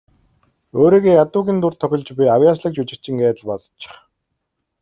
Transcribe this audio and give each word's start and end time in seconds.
Өөрийгөө 0.79 1.13
ядуугийн 1.23 1.59
дүрд 1.61 1.77
тоглож 1.81 2.07
буй 2.17 2.27
авъяаслагжүжигчин 2.35 3.15
гээд 3.21 3.37
л 3.41 3.47
бодчих. 3.49 3.95